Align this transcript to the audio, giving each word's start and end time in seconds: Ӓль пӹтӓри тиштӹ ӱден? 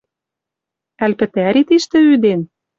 Ӓль 1.03 1.15
пӹтӓри 1.19 1.61
тиштӹ 1.67 1.97
ӱден? 2.13 2.41